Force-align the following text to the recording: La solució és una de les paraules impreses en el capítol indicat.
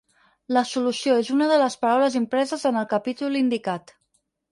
La 0.55 0.61
solució 0.69 1.17
és 1.23 1.29
una 1.35 1.49
de 1.51 1.59
les 1.63 1.75
paraules 1.85 2.17
impreses 2.21 2.65
en 2.71 2.81
el 2.81 2.87
capítol 2.95 3.37
indicat. 3.43 3.95